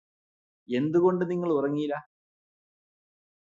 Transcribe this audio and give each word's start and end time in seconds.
എന്തുകൊണ്ട് 0.69 1.23
നിങ്ങള് 1.29 1.53
ഉറങ്ങിയില്ല 1.53 1.95